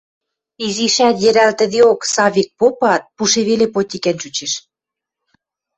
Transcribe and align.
Изишӓт 0.65 1.15
йӹрӓлтӹдеок, 1.23 2.01
Савик 2.13 2.49
попаат, 2.59 3.03
пуше 3.15 3.41
веле 3.49 3.67
потикӓн 3.73 4.15
чучеш. 4.21 4.53